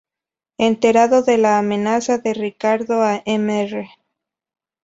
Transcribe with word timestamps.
Enterado 0.57 1.21
de 1.21 1.37
la 1.37 1.59
amenaza 1.59 2.17
de 2.17 2.33
Ricardo 2.33 3.03
a 3.03 3.21
Mr. 3.27 3.85